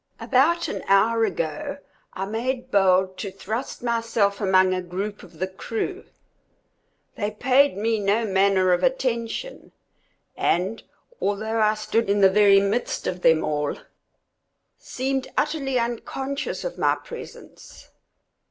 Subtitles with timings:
[0.19, 1.77] About an hour ago,
[2.13, 6.05] I made bold to thrust myself among a group of the crew.
[7.17, 9.71] They paid me no manner of attention,
[10.35, 10.81] and,
[11.21, 13.77] although I stood in the very midst of them all,
[14.79, 17.91] seemed utterly unconscious of my presence.